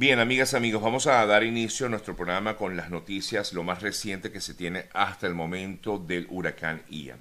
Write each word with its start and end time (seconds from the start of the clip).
Bien, 0.00 0.18
amigas, 0.18 0.54
amigos, 0.54 0.80
vamos 0.80 1.06
a 1.06 1.26
dar 1.26 1.44
inicio 1.44 1.84
a 1.84 1.90
nuestro 1.90 2.16
programa 2.16 2.56
con 2.56 2.74
las 2.74 2.88
noticias, 2.88 3.52
lo 3.52 3.64
más 3.64 3.82
reciente 3.82 4.32
que 4.32 4.40
se 4.40 4.54
tiene 4.54 4.86
hasta 4.94 5.26
el 5.26 5.34
momento 5.34 5.98
del 5.98 6.26
huracán 6.30 6.82
Ian. 6.88 7.18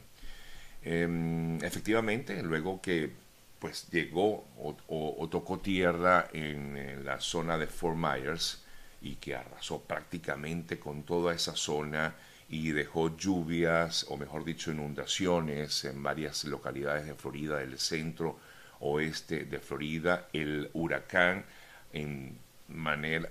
Em, 0.82 1.62
efectivamente, 1.62 2.42
luego 2.42 2.82
que 2.82 3.12
pues 3.60 3.90
llegó 3.92 4.48
o, 4.58 5.28
tocó 5.30 5.60
tierra 5.60 6.30
en, 6.32 7.04
la 7.04 7.20
zona 7.20 7.58
de 7.58 7.68
Fort 7.68 7.98
Myers 7.98 8.64
y 9.02 9.16
que 9.16 9.36
arrasó 9.36 9.82
prácticamente 9.82 10.80
con 10.80 11.04
toda 11.04 11.36
esa 11.36 11.58
zona 11.58 12.16
y 12.48 12.72
dejó 12.72 13.18
lluvias, 13.18 14.06
o 14.08 14.16
mejor 14.16 14.46
dicho, 14.46 14.72
inundaciones 14.72 15.84
en 15.84 16.02
varias 16.02 16.46
localidades 16.46 17.08
de 17.08 17.16
Florida, 17.16 17.58
del 17.58 17.78
centro 17.78 18.40
oeste 18.80 19.44
de 19.44 19.60
Florida. 19.60 20.30
El 20.32 20.70
huracán 20.72 21.44
en 21.92 22.38
manera, 22.70 23.30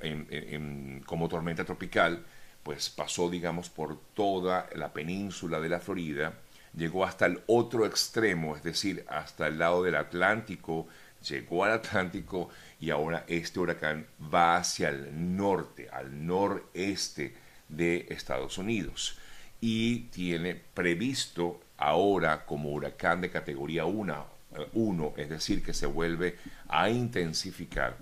como 1.07 1.29
tormenta 1.29 1.65
tropical, 1.65 2.25
pues 2.63 2.91
pasó, 2.91 3.31
digamos, 3.31 3.71
por 3.71 3.99
toda 4.15 4.69
la 4.75 4.93
península 4.93 5.61
de 5.61 5.69
la 5.69 5.81
Florida, 5.81 6.35
llegó 6.77 7.05
hasta 7.05 7.27
el 7.27 7.43
otro 7.47 7.87
extremo, 7.87 8.57
es 8.57 8.63
decir, 8.63 9.05
hasta 9.09 9.47
el 9.47 9.59
lado 9.59 9.83
del 9.83 9.97
Atlántico, 9.97 10.87
llegó 11.27 11.65
al 11.65 11.73
Atlántico 11.73 12.51
y 12.81 12.91
ahora 12.91 13.25
este 13.27 13.61
huracán 13.61 14.07
va 14.33 14.57
hacia 14.57 14.91
el 14.91 15.37
norte, 15.37 15.89
al 15.91 16.27
noreste 16.27 17.35
de 17.69 18.07
Estados 18.11 18.59
Unidos. 18.59 19.19
Y 19.61 20.01
tiene 20.11 20.55
previsto 20.55 21.61
ahora 21.77 22.45
como 22.47 22.71
huracán 22.71 23.21
de 23.21 23.31
categoría 23.31 23.85
1, 23.85 24.27
1 24.73 25.15
es 25.17 25.29
decir, 25.29 25.63
que 25.63 25.75
se 25.75 25.87
vuelve 25.87 26.37
a 26.69 26.91
intensificar 26.91 27.97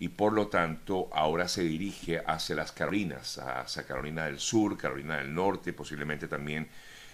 y 0.00 0.08
por 0.08 0.32
lo 0.32 0.48
tanto 0.48 1.08
ahora 1.12 1.48
se 1.48 1.62
dirige 1.62 2.22
hacia 2.24 2.56
las 2.56 2.72
Carolinas, 2.72 3.38
hacia 3.38 3.84
Carolina 3.84 4.26
del 4.26 4.38
Sur, 4.38 4.76
Carolina 4.76 5.18
del 5.18 5.34
Norte, 5.34 5.72
posiblemente 5.72 6.28
también 6.28 6.68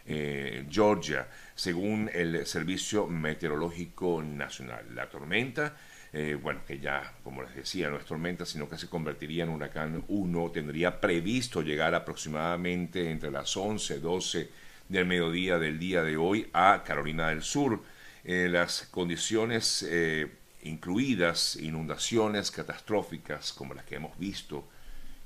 eh, 0.06 0.66
Georgia, 0.70 1.26
según 1.54 2.10
el 2.12 2.46
Servicio 2.46 3.06
Meteorológico 3.06 4.22
Nacional. 4.22 4.94
La 4.94 5.08
tormenta, 5.08 5.76
eh, 6.12 6.38
bueno, 6.40 6.60
que 6.66 6.78
ya, 6.78 7.14
como 7.24 7.42
les 7.42 7.54
decía, 7.54 7.88
no 7.88 7.96
es 7.96 8.04
tormenta, 8.04 8.44
sino 8.44 8.68
que 8.68 8.76
se 8.76 8.88
convertiría 8.88 9.44
en 9.44 9.50
huracán 9.50 10.04
1, 10.08 10.50
tendría 10.50 11.00
previsto 11.00 11.62
llegar 11.62 11.94
aproximadamente 11.94 13.10
entre 13.10 13.30
las 13.30 13.56
11, 13.56 14.00
12 14.00 14.50
del 14.90 15.06
mediodía 15.06 15.58
del 15.58 15.78
día 15.78 16.02
de 16.02 16.18
hoy 16.18 16.50
a 16.52 16.82
Carolina 16.84 17.28
del 17.30 17.42
Sur. 17.42 17.82
Eh, 18.24 18.48
las 18.50 18.82
condiciones 18.90 19.86
incluidas 20.64 21.56
inundaciones 21.56 22.50
catastróficas 22.50 23.52
como 23.52 23.74
las 23.74 23.84
que 23.84 23.96
hemos 23.96 24.18
visto, 24.18 24.68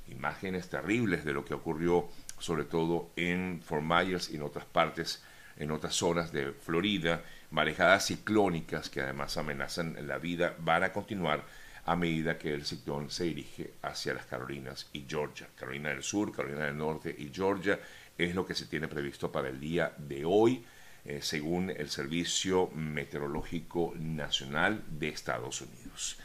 imágenes 0.08 0.68
terribles 0.68 1.24
de 1.24 1.32
lo 1.32 1.44
que 1.44 1.54
ocurrió 1.54 2.08
sobre 2.38 2.64
todo 2.64 3.10
en 3.16 3.62
Fort 3.64 3.82
Myers 3.82 4.30
y 4.30 4.36
en 4.36 4.42
otras 4.42 4.64
partes, 4.64 5.22
en 5.56 5.70
otras 5.70 5.94
zonas 5.94 6.32
de 6.32 6.52
Florida, 6.52 7.22
marejadas 7.50 8.06
ciclónicas 8.06 8.88
que 8.90 9.00
además 9.00 9.36
amenazan 9.36 9.96
la 10.06 10.18
vida, 10.18 10.54
van 10.60 10.84
a 10.84 10.92
continuar 10.92 11.44
a 11.84 11.96
medida 11.96 12.38
que 12.38 12.52
el 12.52 12.66
ciclón 12.66 13.10
se 13.10 13.24
dirige 13.24 13.72
hacia 13.82 14.14
las 14.14 14.26
Carolinas 14.26 14.88
y 14.92 15.06
Georgia. 15.08 15.48
Carolina 15.56 15.88
del 15.88 16.02
Sur, 16.02 16.32
Carolina 16.32 16.66
del 16.66 16.76
Norte 16.76 17.14
y 17.16 17.30
Georgia 17.32 17.80
es 18.16 18.34
lo 18.34 18.44
que 18.44 18.54
se 18.54 18.66
tiene 18.66 18.88
previsto 18.88 19.32
para 19.32 19.48
el 19.48 19.58
día 19.58 19.92
de 19.96 20.24
hoy. 20.24 20.64
Eh, 21.08 21.22
según 21.22 21.70
el 21.70 21.88
Servicio 21.88 22.68
Meteorológico 22.74 23.94
Nacional 23.98 24.84
de 24.90 25.08
Estados 25.08 25.62
Unidos. 25.62 26.18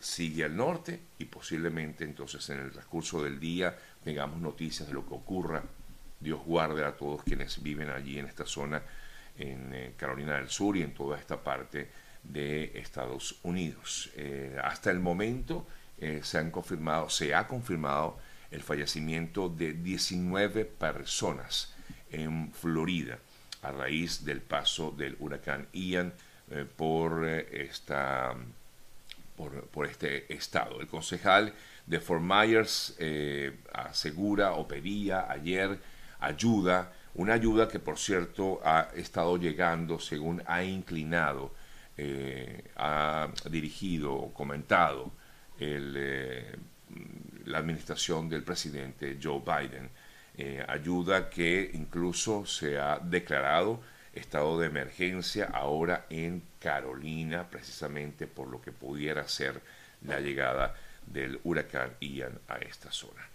Sigue 0.00 0.44
al 0.44 0.56
norte 0.56 1.00
y 1.18 1.26
posiblemente 1.26 2.04
entonces 2.04 2.48
en 2.48 2.60
el 2.60 2.70
transcurso 2.70 3.22
del 3.22 3.38
día 3.38 3.76
tengamos 4.02 4.40
noticias 4.40 4.88
de 4.88 4.94
lo 4.94 5.06
que 5.06 5.12
ocurra. 5.12 5.62
Dios 6.18 6.40
guarde 6.46 6.82
a 6.82 6.96
todos 6.96 7.22
quienes 7.24 7.62
viven 7.62 7.90
allí 7.90 8.18
en 8.18 8.24
esta 8.24 8.46
zona, 8.46 8.82
en 9.36 9.74
eh, 9.74 9.92
Carolina 9.98 10.38
del 10.38 10.48
Sur 10.48 10.78
y 10.78 10.82
en 10.82 10.94
toda 10.94 11.18
esta 11.18 11.44
parte 11.44 11.90
de 12.22 12.72
Estados 12.76 13.38
Unidos. 13.42 14.12
Eh, 14.16 14.58
hasta 14.64 14.90
el 14.90 15.00
momento 15.00 15.66
se 16.22 16.38
han 16.38 16.50
confirmado, 16.50 17.10
se 17.10 17.34
ha 17.34 17.46
confirmado 17.46 18.18
el 18.50 18.62
fallecimiento 18.62 19.50
de 19.50 19.74
19 19.74 20.64
personas 20.64 21.74
en 22.10 22.50
Florida 22.52 23.18
a 23.62 23.70
raíz 23.70 24.24
del 24.24 24.40
paso 24.40 24.90
del 24.90 25.16
huracán 25.20 25.68
Ian 25.72 26.12
eh, 26.50 26.66
por, 26.76 27.24
eh, 27.26 27.48
esta, 27.52 28.34
por, 29.36 29.86
este 29.86 30.32
estado. 30.32 30.80
El 30.80 30.88
concejal 30.88 31.54
de 31.86 32.00
Fort 32.00 32.22
Myers 32.22 32.96
eh, 32.98 33.56
asegura 33.72 34.52
o 34.52 34.66
pedía 34.66 35.30
ayer 35.30 35.78
ayuda, 36.20 36.92
una 37.14 37.34
ayuda 37.34 37.68
que 37.68 37.78
por 37.78 37.98
cierto 37.98 38.60
ha 38.64 38.88
estado 38.94 39.36
llegando 39.36 39.98
según 39.98 40.42
ha 40.46 40.62
inclinado, 40.62 41.54
ha 42.76 43.28
dirigido 43.50 44.14
o 44.14 44.32
comentado 44.32 45.12
la 47.44 47.58
administración 47.58 48.28
del 48.28 48.42
presidente 48.42 49.18
Joe 49.22 49.40
Biden 49.40 49.90
eh, 50.34 50.64
ayuda 50.66 51.28
que 51.28 51.70
incluso 51.74 52.46
se 52.46 52.78
ha 52.78 52.98
declarado 52.98 53.82
estado 54.14 54.58
de 54.58 54.66
emergencia 54.66 55.50
ahora 55.52 56.06
en 56.08 56.42
Carolina, 56.58 57.50
precisamente 57.50 58.26
por 58.26 58.48
lo 58.48 58.62
que 58.62 58.72
pudiera 58.72 59.28
ser 59.28 59.60
la 60.06 60.20
llegada 60.20 60.74
del 61.06 61.38
huracán 61.44 61.92
Ian 62.00 62.38
a 62.48 62.56
esta 62.56 62.90
zona. 62.90 63.28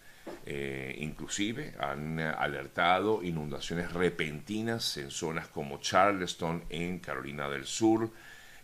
Eh, 0.46 0.96
inclusive 1.00 1.75
han 1.80 2.19
alertado 2.19 3.24
inundaciones 3.24 3.94
repentinas 3.94 4.97
en 4.97 5.12
zonas 5.12 5.47
como 5.47 5.80
Charleston 5.80 6.63
en 6.69 7.00
Carolina 7.00 7.47
del 7.47 7.66
Sur, 7.66 8.09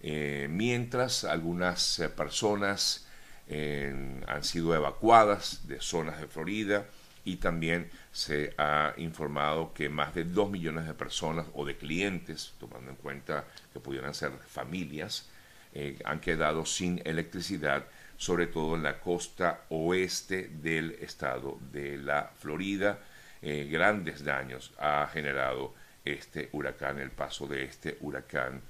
eh, 0.01 0.47
mientras 0.49 1.23
algunas 1.23 2.01
personas 2.17 3.07
han 3.45 4.43
sido 4.43 4.73
evacuadas 4.73 5.67
de 5.67 5.79
zonas 5.79 6.19
de 6.19 6.27
Florida 6.27 6.85
y 7.25 7.37
también 7.37 7.89
se 8.11 8.53
ha 8.57 8.93
informado 8.97 9.73
que 9.73 9.89
más 9.89 10.13
de 10.13 10.25
2 10.25 10.49
millones 10.49 10.85
de 10.85 10.93
personas 10.93 11.47
o 11.53 11.65
de 11.65 11.77
clientes, 11.77 12.53
tomando 12.59 12.91
en 12.91 12.97
cuenta 12.97 13.45
que 13.71 13.79
pudieran 13.79 14.13
ser 14.13 14.31
familias, 14.47 15.29
eh, 15.73 15.97
han 16.05 16.19
quedado 16.19 16.65
sin 16.65 17.01
electricidad, 17.05 17.85
sobre 18.17 18.47
todo 18.47 18.75
en 18.75 18.83
la 18.83 18.99
costa 18.99 19.65
oeste 19.69 20.49
del 20.49 20.91
estado 21.01 21.57
de 21.71 21.97
la 21.97 22.31
Florida. 22.37 22.99
Eh, 23.41 23.67
grandes 23.71 24.23
daños 24.23 24.73
ha 24.77 25.07
generado 25.11 25.73
este 26.05 26.49
huracán, 26.51 26.99
el 26.99 27.11
paso 27.11 27.47
de 27.47 27.63
este 27.63 27.97
huracán 28.01 28.61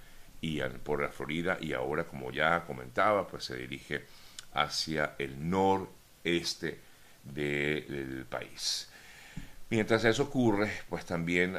Ian 0.42 0.80
por 0.84 1.02
la 1.02 1.10
Florida 1.10 1.58
y 1.60 1.74
ahora, 1.74 2.06
como 2.06 2.32
ya 2.32 2.66
comentaba, 2.66 3.28
pues 3.28 3.46
se 3.46 3.56
dirige 3.56 4.06
hacia 4.54 5.16
el 5.18 5.50
noreste 5.50 6.80
del 7.24 8.26
país. 8.30 8.90
Mientras 9.74 10.06
eso 10.06 10.24
ocurre, 10.24 10.72
pues 10.88 11.04
también 11.04 11.58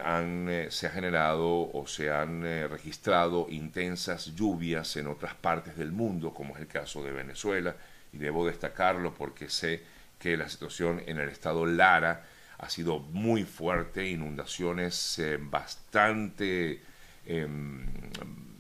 eh, 0.49 0.69
se 0.71 0.87
ha 0.87 0.91
generado 0.91 1.69
o 1.73 1.85
se 1.89 2.13
han 2.13 2.47
eh, 2.47 2.69
registrado 2.69 3.49
intensas 3.51 4.37
lluvias 4.37 4.97
en 4.97 5.09
otras 5.09 5.35
partes 5.35 5.77
del 5.77 5.91
mundo, 5.91 6.33
como 6.33 6.55
es 6.55 6.61
el 6.61 6.69
caso 6.69 7.03
de 7.03 7.11
Venezuela, 7.11 7.75
y 8.13 8.19
debo 8.19 8.47
destacarlo 8.47 9.13
porque 9.15 9.49
sé 9.49 9.83
que 10.17 10.37
la 10.37 10.49
situación 10.49 11.03
en 11.07 11.19
el 11.19 11.29
estado 11.29 11.67
Lara 11.67 12.25
ha 12.59 12.71
sido 12.71 13.01
muy 13.01 13.43
fuerte, 13.43 14.09
inundaciones 14.09 15.19
eh, 15.19 15.37
bastante, 15.41 16.83
em, 17.27 17.85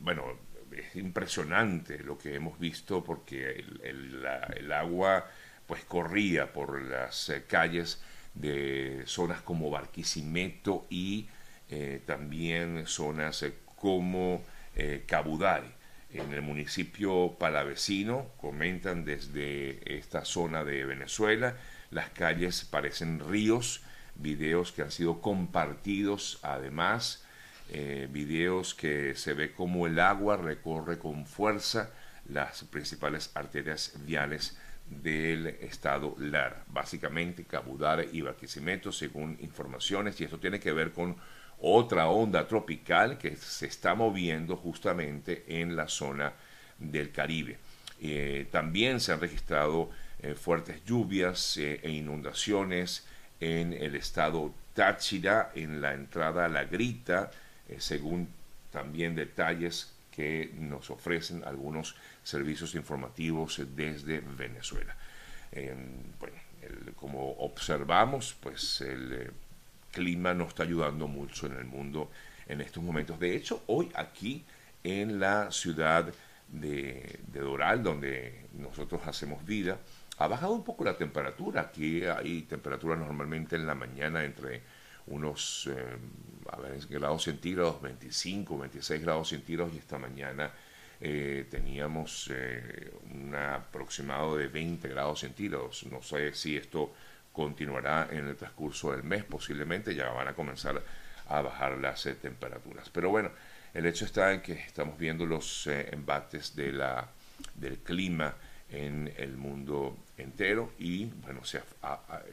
bueno, 0.00 0.24
es 0.72 0.96
impresionante 0.96 2.00
lo 2.00 2.18
que 2.18 2.34
hemos 2.34 2.58
visto 2.58 3.04
porque 3.04 3.64
el 3.84 4.72
agua 4.72 5.30
pues 5.66 5.84
corría 5.84 6.52
por 6.52 6.80
las 6.82 7.32
calles 7.48 8.00
de 8.34 9.02
zonas 9.06 9.40
como 9.42 9.70
Barquisimeto 9.70 10.86
y 10.90 11.28
eh, 11.70 12.02
también 12.04 12.86
zonas 12.86 13.42
eh, 13.42 13.54
como 13.76 14.42
eh, 14.76 15.04
Cabudare. 15.06 15.72
En 16.12 16.32
el 16.32 16.42
municipio 16.42 17.36
palavecino 17.38 18.30
comentan 18.36 19.04
desde 19.04 19.98
esta 19.98 20.24
zona 20.24 20.62
de 20.62 20.84
Venezuela, 20.84 21.56
las 21.90 22.10
calles 22.10 22.64
parecen 22.64 23.18
ríos, 23.18 23.82
videos 24.14 24.70
que 24.70 24.82
han 24.82 24.92
sido 24.92 25.20
compartidos 25.20 26.38
además, 26.42 27.24
videos 28.10 28.74
que 28.74 29.16
se 29.16 29.32
ve 29.32 29.52
como 29.52 29.88
el 29.88 29.98
agua 29.98 30.36
recorre 30.36 30.98
con 30.98 31.26
fuerza 31.26 31.90
las 32.28 32.62
principales 32.64 33.32
arterias 33.34 33.94
viales 34.04 34.56
del 35.02 35.46
estado 35.46 36.14
Lara, 36.18 36.64
básicamente 36.68 37.44
Cabudare 37.44 38.08
y 38.12 38.20
Barquisimeto, 38.20 38.92
según 38.92 39.36
informaciones, 39.40 40.20
y 40.20 40.24
esto 40.24 40.38
tiene 40.38 40.60
que 40.60 40.72
ver 40.72 40.92
con 40.92 41.16
otra 41.60 42.08
onda 42.08 42.46
tropical 42.46 43.18
que 43.18 43.36
se 43.36 43.66
está 43.66 43.94
moviendo 43.94 44.56
justamente 44.56 45.44
en 45.46 45.76
la 45.76 45.88
zona 45.88 46.32
del 46.78 47.10
Caribe. 47.10 47.58
Eh, 48.00 48.46
también 48.50 49.00
se 49.00 49.12
han 49.12 49.20
registrado 49.20 49.90
eh, 50.20 50.34
fuertes 50.34 50.84
lluvias 50.84 51.56
e 51.56 51.90
inundaciones 51.90 53.06
en 53.40 53.72
el 53.72 53.94
estado 53.94 54.52
Táchira, 54.74 55.52
en 55.54 55.80
la 55.80 55.94
entrada 55.94 56.46
a 56.46 56.48
la 56.48 56.64
Grita, 56.64 57.30
según 57.78 58.28
también 58.72 59.14
detalles 59.14 59.93
que 60.14 60.52
nos 60.58 60.90
ofrecen 60.90 61.42
algunos 61.44 61.96
servicios 62.22 62.74
informativos 62.74 63.60
desde 63.74 64.20
Venezuela. 64.20 64.96
bueno, 66.20 66.36
como 66.96 67.32
observamos, 67.38 68.36
pues 68.40 68.80
el 68.80 69.32
clima 69.90 70.34
no 70.34 70.44
está 70.44 70.62
ayudando 70.62 71.06
mucho 71.08 71.46
en 71.46 71.54
el 71.54 71.64
mundo 71.64 72.10
en 72.46 72.60
estos 72.60 72.82
momentos. 72.82 73.18
De 73.18 73.34
hecho, 73.34 73.62
hoy 73.66 73.90
aquí 73.94 74.44
en 74.82 75.18
la 75.18 75.50
ciudad 75.50 76.12
de, 76.48 77.20
Doral, 77.32 77.82
donde 77.82 78.46
nosotros 78.52 79.02
hacemos 79.06 79.44
vida, 79.44 79.78
ha 80.18 80.28
bajado 80.28 80.52
un 80.52 80.64
poco 80.64 80.84
la 80.84 80.96
temperatura. 80.96 81.62
Aquí 81.62 82.04
hay 82.04 82.42
temperatura 82.42 82.96
normalmente 82.96 83.56
en 83.56 83.66
la 83.66 83.74
mañana 83.74 84.24
entre 84.24 84.62
unos 85.06 85.68
eh, 85.70 85.96
a 86.54 86.60
ver, 86.60 86.86
grados 86.88 87.24
centígrados, 87.24 87.82
25, 87.82 88.58
26 88.58 89.02
grados 89.02 89.28
centígrados 89.28 89.74
y 89.74 89.78
esta 89.78 89.98
mañana 89.98 90.52
eh, 91.00 91.46
teníamos 91.50 92.30
eh, 92.32 92.92
un 93.12 93.34
aproximado 93.34 94.36
de 94.36 94.46
20 94.46 94.88
grados 94.88 95.20
centígrados. 95.20 95.84
No 95.90 96.00
sé 96.02 96.32
si 96.32 96.56
esto 96.56 96.92
continuará 97.32 98.08
en 98.10 98.28
el 98.28 98.36
transcurso 98.36 98.92
del 98.92 99.02
mes, 99.02 99.24
posiblemente 99.24 99.94
ya 99.94 100.10
van 100.10 100.28
a 100.28 100.34
comenzar 100.34 100.80
a 101.28 101.42
bajar 101.42 101.76
las 101.78 102.06
eh, 102.06 102.14
temperaturas. 102.14 102.88
Pero 102.90 103.10
bueno, 103.10 103.30
el 103.72 103.86
hecho 103.86 104.04
está 104.04 104.32
en 104.32 104.40
que 104.40 104.52
estamos 104.52 104.96
viendo 104.96 105.26
los 105.26 105.66
embates 105.66 106.54
del 106.54 107.78
clima 107.82 108.36
en 108.70 109.12
el 109.16 109.36
mundo 109.36 109.96
entero 110.16 110.72
y 110.78 111.06
bueno, 111.06 111.40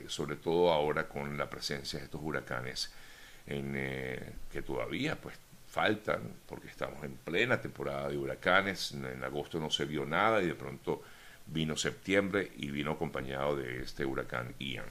sobre 0.08 0.36
todo 0.36 0.72
ahora 0.72 1.08
con 1.08 1.36
la 1.40 1.50
presencia 1.50 1.98
de 1.98 2.06
estos 2.06 2.22
huracanes 2.24 2.92
en, 3.48 3.74
eh, 3.76 4.34
que 4.52 4.62
todavía 4.62 5.16
pues 5.16 5.36
faltan 5.68 6.22
porque 6.48 6.68
estamos 6.68 7.04
en 7.04 7.14
plena 7.14 7.62
temporada 7.62 8.10
de 8.10 8.18
huracanes, 8.18 8.92
en 8.92 9.24
agosto 9.24 9.60
no 9.60 9.70
se 9.70 9.86
vio 9.86 10.06
nada 10.06 10.42
y 10.42 10.48
de 10.48 10.56
pronto 10.56 11.02
vino 11.48 11.78
septiembre 11.78 12.52
y 12.58 12.70
vino 12.72 12.92
acompañado 12.92 13.56
de 13.56 13.84
este 13.84 14.06
huracán 14.06 14.54
Ian. 14.60 14.86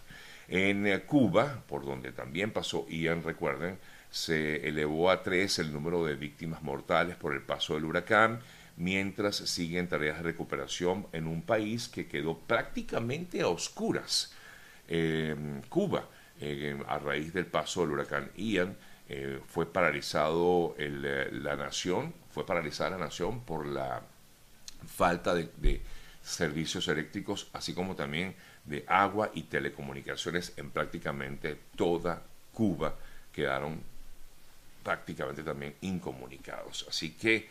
En 0.48 0.86
eh, 0.86 1.00
Cuba, 1.02 1.62
por 1.68 1.84
donde 1.84 2.12
también 2.12 2.50
pasó 2.50 2.86
Ian, 2.88 3.22
recuerden, 3.22 3.78
se 4.10 4.66
elevó 4.66 5.10
a 5.10 5.22
tres 5.22 5.58
el 5.58 5.72
número 5.72 6.04
de 6.04 6.16
víctimas 6.16 6.62
mortales 6.62 7.14
por 7.16 7.34
el 7.34 7.42
paso 7.42 7.74
del 7.74 7.84
huracán, 7.84 8.40
mientras 8.76 9.36
siguen 9.36 9.88
tareas 9.88 10.16
de 10.16 10.24
recuperación 10.24 11.06
en 11.12 11.26
un 11.26 11.42
país 11.42 11.88
que 11.88 12.08
quedó 12.08 12.38
prácticamente 12.38 13.42
a 13.42 13.48
oscuras. 13.48 14.34
Cuba, 15.68 16.08
eh, 16.40 16.78
a 16.86 16.98
raíz 16.98 17.32
del 17.32 17.46
paso 17.46 17.82
del 17.82 17.90
huracán 17.90 18.30
Ian, 18.36 18.76
eh, 19.08 19.40
fue 19.46 19.66
paralizado 19.66 20.74
la 20.78 21.56
nación, 21.56 22.14
fue 22.30 22.46
paralizada 22.46 22.90
la 22.90 22.98
nación 22.98 23.40
por 23.40 23.66
la 23.66 24.02
falta 24.86 25.34
de 25.34 25.80
servicios 26.22 26.86
eléctricos, 26.88 27.48
así 27.52 27.74
como 27.74 27.96
también 27.96 28.34
de 28.64 28.84
agua 28.86 29.30
y 29.34 29.42
telecomunicaciones 29.44 30.52
en 30.56 30.70
prácticamente 30.70 31.58
toda 31.76 32.22
Cuba 32.52 32.94
quedaron 33.32 33.80
prácticamente 34.82 35.42
también 35.42 35.74
incomunicados. 35.82 36.86
Así 36.88 37.12
que, 37.12 37.48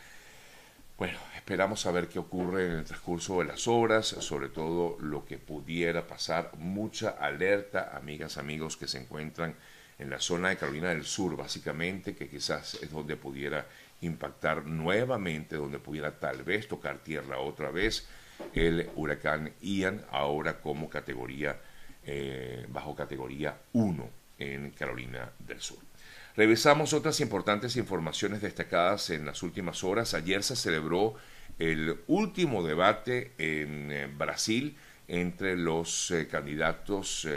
bueno, 1.00 1.18
esperamos 1.34 1.86
a 1.86 1.92
ver 1.92 2.10
qué 2.10 2.20
ocurre 2.20 2.66
en 2.66 2.72
el 2.74 2.84
transcurso 2.84 3.40
de 3.40 3.46
las 3.46 3.70
horas, 3.70 4.06
sobre 4.06 4.50
todo 4.50 4.98
lo 5.00 5.24
que 5.24 5.38
pudiera 5.38 6.06
pasar. 6.06 6.52
Mucha 6.58 7.12
alerta, 7.12 7.96
amigas, 7.96 8.38
amigos 8.38 8.76
que 8.76 8.86
se 8.86 9.00
encuentran 9.00 9.56
en 9.98 10.10
la 10.10 10.20
zona 10.20 10.50
de 10.50 10.58
Carolina 10.58 10.90
del 10.90 11.06
Sur, 11.06 11.38
básicamente, 11.38 12.18
que 12.18 12.28
quizás 12.28 12.74
es 12.84 12.92
donde 12.92 13.16
pudiera 13.16 13.66
impactar 14.02 14.66
nuevamente, 14.66 15.56
donde 15.56 15.80
pudiera 15.80 16.20
tal 16.20 16.44
vez 16.44 16.68
tocar 16.68 16.98
tierra 16.98 17.40
otra 17.40 17.72
vez 17.72 18.06
el 18.54 18.90
huracán 18.96 19.54
Ian, 19.62 20.04
ahora 20.12 20.60
como 20.60 20.90
categoría, 20.90 21.62
eh, 22.04 22.66
bajo 22.68 22.94
categoría 22.94 23.58
1 23.72 24.10
en 24.38 24.72
Carolina 24.72 25.32
del 25.40 25.62
Sur. 25.62 25.89
Revisamos 26.36 26.94
otras 26.94 27.20
importantes 27.20 27.76
informaciones 27.76 28.42
destacadas 28.42 29.10
en 29.10 29.26
las 29.26 29.44
últimas 29.44 29.84
horas. 29.84 30.14
Ayer 30.14 30.44
se 30.44 30.56
celebró 30.56 31.16
el 31.58 32.00
último 32.08 32.64
debate 32.64 33.34
en 33.38 33.92
eh, 33.92 34.08
Brasil 34.08 34.78
entre 35.08 35.58
los 35.58 36.12
eh, 36.12 36.28
candidatos, 36.28 37.28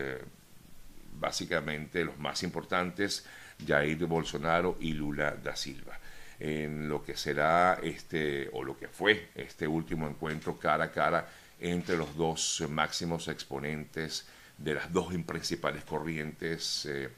básicamente 1.19 2.05
los 2.05 2.19
más 2.19 2.43
importantes, 2.43 3.25
Jair 3.67 4.05
Bolsonaro 4.07 4.77
y 4.81 4.93
Lula 4.93 5.37
da 5.43 5.57
Silva 5.57 5.99
en 6.43 6.89
lo 6.89 7.05
que 7.05 7.17
será 7.17 7.79
este, 7.81 8.51
o 8.53 8.65
lo 8.65 8.77
que 8.77 8.89
fue 8.89 9.29
este 9.37 9.69
último 9.69 10.09
encuentro 10.09 10.59
cara 10.59 10.87
a 10.87 10.91
cara 10.91 11.29
entre 11.61 11.97
los 11.97 12.17
dos 12.17 12.65
máximos 12.69 13.29
exponentes 13.29 14.27
de 14.59 14.75
las 14.75 14.93
dos 14.93 15.15
principales 15.25 15.85
corrientes 15.85 16.87
eh, 16.87 17.11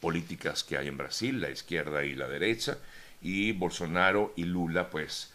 políticas 0.00 0.64
que 0.64 0.76
hay 0.76 0.88
en 0.88 0.96
Brasil, 0.96 1.40
la 1.40 1.50
izquierda 1.50 2.04
y 2.04 2.14
la 2.14 2.28
derecha, 2.28 2.78
y 3.20 3.52
Bolsonaro 3.52 4.32
y 4.36 4.44
Lula, 4.44 4.90
pues 4.90 5.32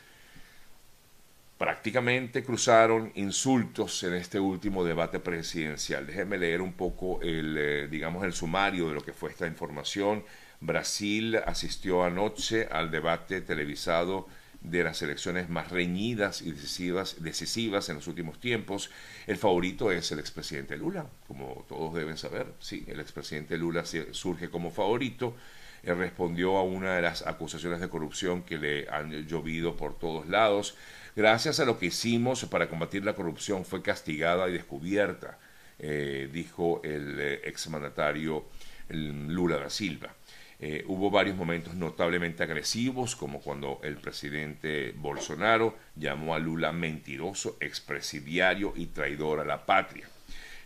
prácticamente 1.57 2.44
cruzaron 2.44 3.12
insultos 3.15 4.04
en 4.04 4.15
este 4.15 4.39
último 4.39 4.83
debate 4.83 5.19
presidencial. 5.19 6.07
Déjenme 6.07 6.38
leer 6.38 6.62
un 6.62 6.74
poco 6.74 7.21
el, 7.21 7.56
eh, 7.57 7.88
digamos, 7.88 8.24
el 8.24 8.33
sumario 8.33 8.89
de 8.89 8.95
lo 8.95 9.01
que 9.01 9.13
fue 9.13 9.30
esta 9.30 9.48
información 9.48 10.24
Brasil 10.66 11.36
asistió 11.45 12.06
anoche 12.06 12.68
al 12.71 12.89
debate 12.89 13.42
televisado 13.42 14.27
de 14.63 14.83
las 14.83 15.01
elecciones 15.01 15.50
más 15.50 15.69
reñidas 15.69 16.42
y 16.42 16.51
decisivas, 16.51 17.21
decisivas 17.21 17.89
en 17.89 17.95
los 17.95 18.07
últimos 18.07 18.39
tiempos. 18.39 18.89
El 19.27 19.38
favorito 19.38 19.92
es 19.92 20.12
el 20.12 20.19
expresidente 20.19 20.77
Lula, 20.77 21.06
como 21.27 21.65
todos 21.68 21.94
deben 21.94 22.18
saber. 22.18 22.48
Sí, 22.60 22.86
el 22.88 23.00
expresidente 23.00 23.57
Lula 23.57 23.83
surge 24.12 24.50
como 24.50 24.71
favorito. 24.71 25.36
Respondió 25.83 26.56
a 26.57 26.63
una 26.63 26.95
de 26.95 27.01
las 27.01 27.27
acusaciones 27.27 27.81
de 27.81 27.89
corrupción 27.89 28.44
que 28.44 28.57
le 28.57 28.89
han 28.89 29.12
llovido 29.27 29.75
por 29.75 30.00
todos 30.00 30.27
lados. 30.30 30.77
Gracias 31.16 31.59
a 31.59 31.66
lo 31.66 31.77
que 31.77 31.88
hicimos 31.88 32.45
para 32.45 32.69
combatir 32.69 33.04
la 33.04 33.16
corrupción 33.16 33.66
fue 33.66 33.81
castigada 33.81 34.50
y 34.50 34.54
descubierta, 34.54 35.38
eh, 35.77 36.30
dijo 36.31 36.81
el 36.83 37.19
eh, 37.19 37.42
exmandatario 37.44 38.45
Lula 38.90 39.57
da 39.57 39.69
Silva. 39.69 40.16
Eh, 40.65 40.85
hubo 40.87 41.11
varios 41.11 41.35
momentos 41.35 41.75
notablemente 41.75 42.41
agresivos, 42.41 43.17
como 43.17 43.41
cuando 43.41 43.81
el 43.83 43.97
presidente 43.97 44.93
Bolsonaro 44.95 45.75
llamó 45.97 46.35
a 46.35 46.39
Lula 46.39 46.71
mentiroso, 46.71 47.57
expresidiario 47.59 48.71
y 48.73 48.85
traidor 48.85 49.41
a 49.41 49.43
la 49.43 49.65
patria. 49.65 50.07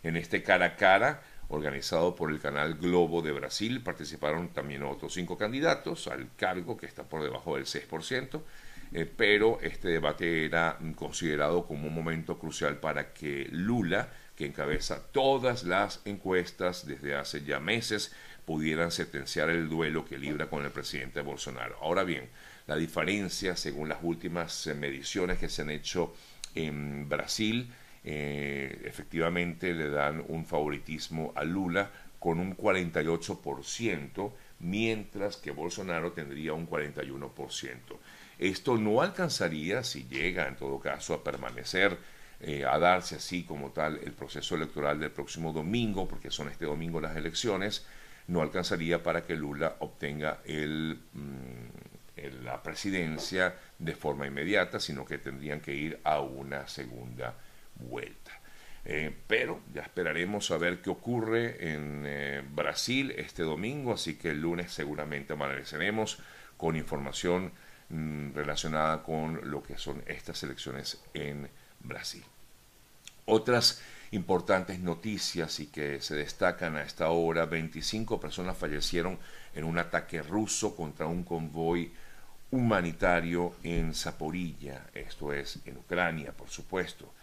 En 0.03 0.15
este 0.15 0.43
cara 0.43 0.65
a 0.65 0.75
cara, 0.75 1.23
organizado 1.47 2.15
por 2.15 2.29
el 2.29 2.39
canal 2.39 2.75
Globo 2.75 3.23
de 3.23 3.31
Brasil, 3.31 3.81
participaron 3.81 4.49
también 4.49 4.83
otros 4.83 5.15
cinco 5.15 5.35
candidatos 5.35 6.05
al 6.05 6.27
cargo, 6.35 6.77
que 6.77 6.85
está 6.85 7.01
por 7.01 7.23
debajo 7.23 7.55
del 7.55 7.65
6%, 7.65 8.43
eh, 8.93 9.11
pero 9.17 9.57
este 9.63 9.87
debate 9.87 10.45
era 10.45 10.77
considerado 10.95 11.65
como 11.65 11.87
un 11.87 11.95
momento 11.95 12.37
crucial 12.37 12.77
para 12.77 13.13
que 13.13 13.47
Lula, 13.49 14.09
que 14.35 14.45
encabeza 14.45 15.01
todas 15.11 15.63
las 15.63 16.01
encuestas 16.05 16.85
desde 16.85 17.15
hace 17.15 17.43
ya 17.43 17.59
meses, 17.59 18.13
pudieran 18.47 18.91
sentenciar 18.91 19.49
el 19.49 19.67
duelo 19.67 20.05
que 20.05 20.17
libra 20.17 20.49
con 20.49 20.63
el 20.63 20.71
presidente 20.71 21.19
Bolsonaro. 21.19 21.75
Ahora 21.81 22.05
bien, 22.05 22.29
la 22.65 22.77
diferencia, 22.77 23.57
según 23.57 23.89
las 23.89 23.97
últimas 24.01 24.67
eh, 24.67 24.73
mediciones 24.73 25.37
que 25.37 25.49
se 25.49 25.63
han 25.63 25.69
hecho 25.69 26.15
en 26.55 27.09
Brasil, 27.09 27.69
eh, 28.05 28.83
efectivamente 28.85 29.73
le 29.73 29.89
dan 29.89 30.23
un 30.29 30.45
favoritismo 30.45 31.33
a 31.35 31.43
Lula 31.43 31.91
con 32.19 32.39
un 32.39 32.55
48%, 32.55 34.31
mientras 34.59 35.35
que 35.35 35.51
Bolsonaro 35.51 36.13
tendría 36.13 36.53
un 36.53 36.69
41%. 36.69 37.99
Esto 38.39 38.77
no 38.77 39.01
alcanzaría, 39.01 39.83
si 39.83 40.07
llega 40.07 40.47
en 40.47 40.55
todo 40.55 40.79
caso 40.79 41.13
a 41.13 41.21
permanecer, 41.21 41.97
eh, 42.39 42.63
a 42.63 42.79
darse 42.79 43.15
así 43.15 43.43
como 43.43 43.71
tal 43.71 43.99
el 44.01 44.13
proceso 44.13 44.55
electoral 44.55 45.01
del 45.01 45.11
próximo 45.11 45.51
domingo, 45.51 46.07
porque 46.07 46.31
son 46.31 46.47
este 46.47 46.65
domingo 46.65 47.01
las 47.01 47.17
elecciones, 47.17 47.85
no 48.27 48.41
alcanzaría 48.41 49.01
para 49.03 49.25
que 49.25 49.35
Lula 49.35 49.75
obtenga 49.79 50.39
mm, 50.45 50.93
la 52.43 52.61
presidencia 52.61 53.55
de 53.79 53.95
forma 53.95 54.27
inmediata, 54.27 54.79
sino 54.79 55.05
que 55.05 55.17
tendrían 55.17 55.61
que 55.61 55.73
ir 55.73 55.99
a 56.03 56.19
una 56.19 56.67
segunda 56.67 57.35
vuelta. 57.75 58.31
Eh, 58.89 59.13
pero 59.27 59.61
ya 59.73 59.81
esperaremos 59.81 60.49
a 60.51 60.57
ver 60.57 60.81
qué 60.81 60.89
ocurre 60.89 61.73
en 61.73 62.03
eh, 62.05 62.41
Brasil 62.53 63.11
este 63.17 63.43
domingo, 63.43 63.93
así 63.93 64.15
que 64.15 64.29
el 64.29 64.41
lunes 64.41 64.71
seguramente 64.71 65.33
amaneceremos 65.33 66.19
con 66.55 66.75
información 66.75 67.51
mm, 67.89 68.33
relacionada 68.33 69.03
con 69.03 69.51
lo 69.51 69.61
que 69.61 69.77
son 69.77 70.03
estas 70.07 70.41
elecciones 70.43 71.01
en 71.13 71.49
Brasil. 71.81 72.23
Otras 73.25 73.81
importantes 74.11 74.79
noticias 74.79 75.59
y 75.59 75.67
que 75.67 76.01
se 76.01 76.15
destacan 76.15 76.75
a 76.75 76.83
esta 76.83 77.09
hora. 77.09 77.45
25 77.45 78.19
personas 78.19 78.57
fallecieron 78.57 79.17
en 79.53 79.63
un 79.63 79.77
ataque 79.77 80.21
ruso 80.21 80.75
contra 80.75 81.07
un 81.07 81.23
convoy 81.23 81.91
humanitario 82.51 83.55
en 83.63 83.93
Zaporilla, 83.93 84.85
esto 84.93 85.33
es 85.33 85.59
en 85.65 85.77
Ucrania, 85.77 86.31
por 86.31 86.49
supuesto. 86.49 87.13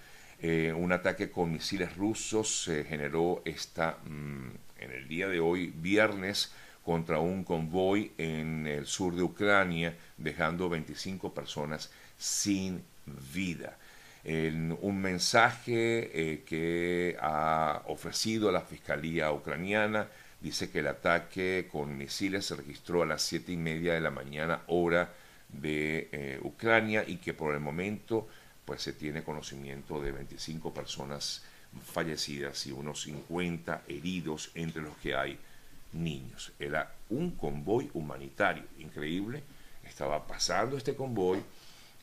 Eh, 0.40 0.72
un 0.76 0.92
ataque 0.92 1.30
con 1.30 1.50
misiles 1.50 1.96
rusos 1.96 2.64
se 2.64 2.84
generó 2.84 3.40
esta, 3.44 3.98
mm, 4.04 4.48
en 4.80 4.90
el 4.90 5.08
día 5.08 5.28
de 5.28 5.40
hoy, 5.40 5.72
viernes, 5.74 6.52
contra 6.84 7.18
un 7.18 7.44
convoy 7.44 8.12
en 8.18 8.66
el 8.66 8.86
sur 8.86 9.14
de 9.16 9.22
Ucrania, 9.22 9.96
dejando 10.18 10.68
25 10.68 11.32
personas 11.32 11.90
sin 12.18 12.84
vida. 13.32 13.78
En 14.24 14.76
un 14.80 15.02
mensaje 15.02 16.32
eh, 16.32 16.44
que 16.46 17.16
ha 17.20 17.82
ofrecido 17.86 18.50
la 18.50 18.62
Fiscalía 18.62 19.30
ucraniana 19.32 20.08
dice 20.40 20.70
que 20.70 20.80
el 20.80 20.86
ataque 20.86 21.68
con 21.70 21.96
misiles 21.96 22.46
se 22.46 22.56
registró 22.56 23.02
a 23.02 23.06
las 23.06 23.22
siete 23.22 23.52
y 23.52 23.56
media 23.56 23.94
de 23.94 24.00
la 24.00 24.10
mañana 24.10 24.62
hora 24.66 25.12
de 25.48 26.08
eh, 26.12 26.38
Ucrania 26.42 27.04
y 27.06 27.16
que 27.16 27.34
por 27.34 27.54
el 27.54 27.60
momento 27.60 28.28
pues 28.64 28.82
se 28.82 28.94
tiene 28.94 29.22
conocimiento 29.22 30.00
de 30.00 30.12
25 30.12 30.72
personas 30.72 31.42
fallecidas 31.82 32.66
y 32.66 32.72
unos 32.72 33.02
50 33.02 33.82
heridos, 33.88 34.50
entre 34.54 34.82
los 34.82 34.96
que 34.98 35.14
hay 35.14 35.38
niños. 35.92 36.52
Era 36.58 36.94
un 37.10 37.32
convoy 37.32 37.90
humanitario, 37.94 38.64
increíble. 38.78 39.42
Estaba 39.82 40.26
pasando 40.26 40.76
este 40.76 40.94
convoy 40.94 41.40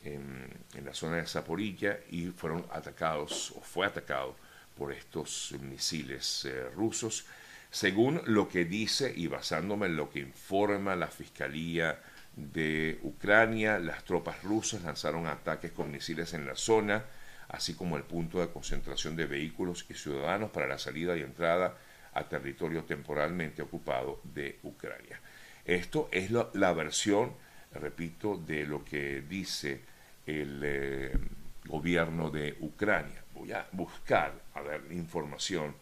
en, 0.04 0.84
la 0.84 0.94
zona 0.94 1.16
de 1.16 1.26
Zaporilla 1.26 1.98
y 2.10 2.26
fueron 2.26 2.66
atacados, 2.70 3.52
o 3.52 3.60
fue 3.60 3.86
atacado 3.86 4.36
por 4.76 4.92
estos 4.92 5.54
misiles 5.60 6.44
eh, 6.44 6.68
rusos. 6.74 7.24
Según 7.70 8.20
lo 8.26 8.48
que 8.48 8.64
dice 8.64 9.12
y 9.14 9.28
basándome 9.28 9.86
en 9.86 9.96
lo 9.96 10.10
que 10.10 10.20
informa 10.20 10.96
la 10.96 11.06
Fiscalía 11.06 11.98
de 12.36 12.98
Ucrania, 13.02 13.78
las 13.78 14.04
tropas 14.04 14.42
rusas 14.42 14.82
lanzaron 14.82 15.26
ataques 15.26 15.72
con 15.72 15.90
misiles 15.90 16.34
en 16.34 16.46
la 16.46 16.56
zona, 16.56 17.04
así 17.48 17.74
como 17.74 17.96
el 17.96 18.04
punto 18.04 18.40
de 18.40 18.48
concentración 18.48 19.16
de 19.16 19.26
vehículos 19.26 19.86
y 19.88 19.94
ciudadanos 19.94 20.50
para 20.50 20.66
la 20.66 20.78
salida 20.78 21.16
y 21.16 21.22
entrada 21.22 21.76
a 22.14 22.24
territorio 22.24 22.84
temporalmente 22.84 23.62
ocupado 23.62 24.20
de 24.24 24.58
Ucrania. 24.62 25.20
Esto 25.64 26.08
es 26.10 26.30
la, 26.30 26.72
versión, 26.72 27.34
repito, 27.72 28.36
de 28.36 28.66
lo 28.66 28.84
que 28.84 29.22
dice 29.22 29.80
el 30.26 30.60
eh, 30.64 31.18
gobierno 31.66 32.30
de 32.30 32.56
Ucrania. 32.60 33.22
Voy 33.34 33.52
a 33.52 33.66
buscar, 33.72 34.32
a 34.54 34.60
ver, 34.60 34.82
información 34.90 35.74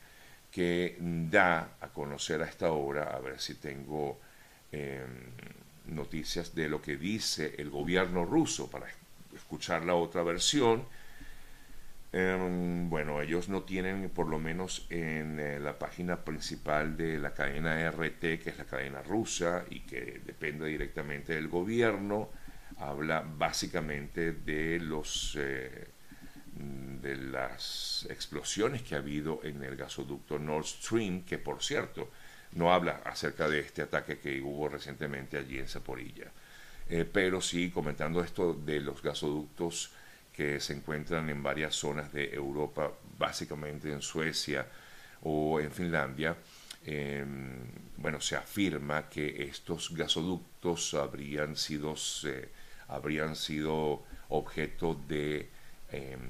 que 0.51 0.97
da 1.01 1.77
a 1.81 1.89
conocer 1.89 2.43
a 2.43 2.47
esta 2.47 2.73
hora, 2.73 3.05
a 3.05 3.21
ver 3.21 3.41
si 3.41 3.55
tengo 3.55 4.19
em, 4.73 5.09
noticias 5.87 6.55
de 6.55 6.69
lo 6.69 6.83
que 6.83 6.97
dice 6.97 7.55
el 7.59 7.71
gobierno 7.71 8.25
ruso 8.25 8.71
para 8.71 8.87
escuchar 9.35 9.85
la 9.85 9.95
otra 9.95 10.23
versión. 10.23 10.85
Em, 12.13 12.91
bueno, 12.91 13.21
ellos 13.21 13.49
no 13.49 13.63
tienen, 13.63 14.11
por 14.11 14.27
lo 14.27 14.41
menos 14.41 14.87
en 14.91 15.39
eh, 15.39 15.61
la 15.61 15.79
página 15.79 16.25
principal 16.25 16.97
de 16.97 17.19
la 17.19 17.33
cadena 17.33 17.89
RT, 17.89 18.21
que 18.21 18.51
es 18.51 18.59
la 18.59 18.65
cadena 18.65 19.03
rusa 19.03 19.65
y 19.71 19.81
que 19.81 20.21
depende 20.27 20.67
directamente 20.67 21.35
del 21.35 21.47
gobierno, 21.47 22.31
habla 22.79 23.25
básicamente 23.27 24.33
de 24.33 24.79
los 24.81 25.37
eh, 25.39 25.89
de 26.53 27.17
las 27.17 28.07
explosiones 28.11 28.83
que 28.83 28.95
ha 28.95 28.99
habido 28.99 29.41
en 29.45 29.63
el 29.63 29.77
gasoducto 29.77 30.39
Nord 30.39 30.67
Stream, 30.67 31.23
que 31.23 31.39
por 31.39 31.63
cierto 31.63 32.11
no 32.53 32.73
habla 32.73 33.03
acerca 33.05 33.49
de 33.49 33.61
este 33.61 33.83
ataque 33.83 34.19
que 34.19 34.41
hubo 34.41 34.69
recientemente 34.69 35.39
allí 35.39 35.59
en 35.59 35.69
Zaporilla, 35.69 36.31
eh, 36.89 37.09
pero 37.11 37.41
sí 37.41 37.71
comentando 37.71 38.23
esto 38.23 38.55
de 38.55 38.81
los 38.81 39.03
gasoductos 39.03 39.93
que 40.33 40.61
se 40.61 40.75
encuentran 40.75 41.29
en 41.29 41.43
varias 41.43 41.75
zonas 41.75 42.13
de 42.13 42.35
Europa, 42.35 42.91
básicamente 43.19 43.93
en 43.93 44.03
Suecia 44.03 44.67
o 45.23 45.61
en 45.61 45.71
Finlandia. 45.71 46.37
Em, 46.85 47.59
bueno, 47.99 48.21
se 48.21 48.37
afirma 48.37 49.09
que 49.09 49.45
estos 49.45 49.95
gasoductos 49.95 50.95
habrían 50.95 51.57
sido, 51.57 51.95
habrían 52.91 53.37
sido 53.37 54.03
objeto 54.29 54.95
de 55.09 55.49
em, 55.91 56.21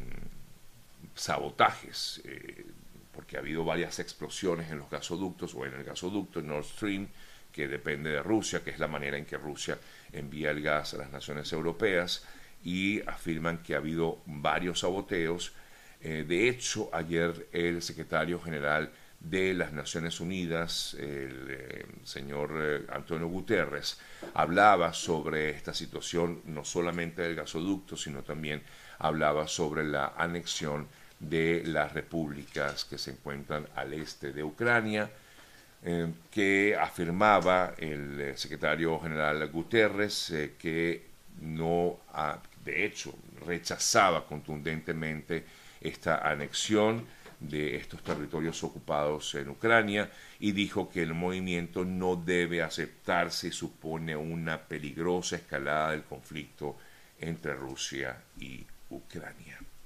sabotajes, 1.15 2.21
eh, 2.25 2.65
porque 3.13 3.37
ha 3.37 3.41
habido 3.41 3.65
varias 3.65 3.99
explosiones 3.99 4.71
en 4.71 4.79
los 4.79 4.91
gasoductos 4.91 5.55
o 5.55 5.67
en 5.67 5.75
el 5.75 5.85
gasoducto 5.85 6.41
Nord 6.43 6.65
Stream, 6.65 7.09
que 7.53 7.69
depende 7.69 8.11
de 8.11 8.23
Rusia, 8.23 8.63
que 8.63 8.71
es 8.71 8.79
la 8.79 8.89
manera 8.89 9.19
en 9.19 9.27
que 9.27 9.37
Rusia 9.37 9.79
envía 10.13 10.51
el 10.51 10.63
gas 10.63 10.95
a 10.95 10.99
las 10.99 11.11
naciones 11.11 11.53
europeas, 11.53 12.25
y 12.65 13.01
afirman 13.09 13.63
que 13.63 13.75
ha 13.75 13.79
habido 13.79 14.19
varios 14.27 14.81
saboteos. 14.81 15.53
Eh, 16.03 16.25
de 16.27 16.49
hecho, 16.49 16.91
ayer 16.93 17.49
el 17.53 17.83
secretario 17.83 18.41
general 18.41 18.91
de 19.21 19.53
las 19.53 19.73
Naciones 19.73 20.19
Unidas, 20.19 20.95
el 20.99 21.47
eh, 21.51 21.87
señor 22.05 22.53
eh, 22.59 22.87
Antonio 22.91 23.29
Guterres, 23.29 24.01
hablaba 24.35 24.95
sobre 24.95 25.51
esta 25.51 25.75
situación, 25.75 26.41
no 26.47 26.65
solamente 26.65 27.23
del 27.23 27.37
gasoducto, 27.37 27.97
sino 27.97 28.23
también 28.23 28.63
hablaba 28.99 29.47
sobre 29.47 29.85
la 29.85 30.15
anexión 30.17 30.89
de 31.19 31.63
las 31.67 31.93
repúblicas 31.93 32.87
que 32.87 32.97
se 32.97 33.11
encuentran 33.11 33.67
al 33.77 33.93
este 33.93 34.33
de 34.33 34.43
Ucrania, 34.43 35.11
eh, 35.85 36.09
que 36.31 36.77
afirmaba 36.81 37.75
el 37.77 38.37
secretario 38.37 38.99
general 39.01 39.47
Guterres 39.51 40.33
que 40.59 41.11
no, 41.43 42.01
de 42.65 42.85
hecho, 42.85 43.15
rechazaba 43.47 44.27
contundentemente 44.27 45.45
esta 45.81 46.29
anexión 46.29 47.07
de 47.41 47.77
estos 47.77 48.03
territorios 48.05 48.63
ocupados 48.63 49.35
en 49.35 49.49
Ucrania 49.49 50.11
y 50.39 50.53
dijo 50.53 50.91
que 50.91 51.03
el 51.03 51.15
movimiento 51.15 51.85
no 51.85 52.17
debe 52.17 52.63
aceptarse 52.63 53.49
y 53.49 53.53
supone 53.53 54.15
una 54.15 54.61
peligrosa 54.61 55.37
escalada 55.37 55.93
del 55.93 56.05
conflicto 56.05 56.77
entre 57.19 57.55
Rusia 57.55 58.23
y 58.39 58.65
Ucrania. 58.91 59.59